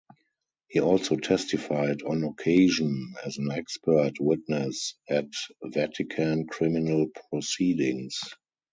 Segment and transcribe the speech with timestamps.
[0.67, 5.27] He also testified on occasion as an expert witness at
[5.63, 8.19] Vatican criminal proceedings.